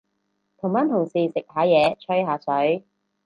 [0.57, 2.83] 同班同事食下嘢，吹下水